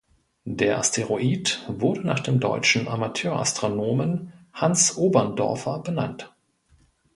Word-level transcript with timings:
Der 0.47 0.79
Asteroid 0.79 1.61
wurde 1.67 2.07
nach 2.07 2.21
dem 2.21 2.39
deutschen 2.39 2.87
Amateurastronomen 2.87 4.33
Hans 4.51 4.97
Oberndorfer 4.97 5.77
benannt. 5.83 6.33